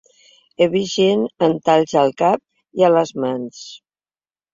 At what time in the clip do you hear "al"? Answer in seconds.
2.03-2.09